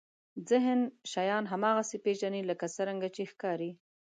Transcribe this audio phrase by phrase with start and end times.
[0.49, 0.79] ذهن
[1.11, 3.71] شیان هماغسې پېژني لکه څرنګه چې ښکاري.